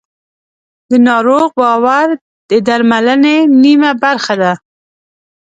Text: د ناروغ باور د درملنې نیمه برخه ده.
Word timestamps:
د 0.89 0.91
ناروغ 1.09 1.45
باور 1.61 2.07
د 2.49 2.51
درملنې 2.67 3.37
نیمه 3.63 3.91
برخه 4.03 4.33
ده. 4.41 4.53